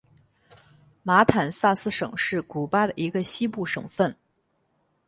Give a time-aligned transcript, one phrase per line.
[1.03, 4.17] 马坦萨斯省是古巴的一个西部省份。